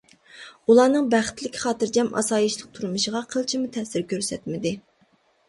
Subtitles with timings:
[0.71, 4.75] ئۇلارنىڭ بەختلىك، خاتىرجەم، ئاسايىشلىق تۇرمۇشىغا قىلچىمۇ تەسىر كۆرسەتمىدى.